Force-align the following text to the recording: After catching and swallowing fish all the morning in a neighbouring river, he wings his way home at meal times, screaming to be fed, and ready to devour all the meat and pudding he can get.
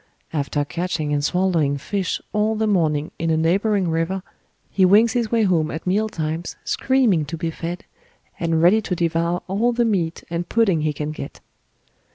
After 0.33 0.65
catching 0.65 1.13
and 1.13 1.23
swallowing 1.23 1.77
fish 1.77 2.19
all 2.33 2.55
the 2.55 2.65
morning 2.65 3.11
in 3.19 3.29
a 3.29 3.37
neighbouring 3.37 3.87
river, 3.87 4.23
he 4.71 4.83
wings 4.83 5.13
his 5.13 5.29
way 5.31 5.43
home 5.43 5.69
at 5.69 5.85
meal 5.85 6.09
times, 6.09 6.55
screaming 6.63 7.23
to 7.25 7.37
be 7.37 7.51
fed, 7.51 7.85
and 8.39 8.63
ready 8.63 8.81
to 8.81 8.95
devour 8.95 9.43
all 9.47 9.73
the 9.73 9.85
meat 9.85 10.23
and 10.27 10.49
pudding 10.49 10.81
he 10.81 10.91
can 10.91 11.11
get. 11.11 11.39